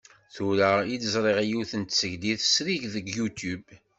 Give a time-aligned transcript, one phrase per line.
[0.35, 3.69] Tura i d-ẓriɣ yiwet n tesgilt srid deg Youtube.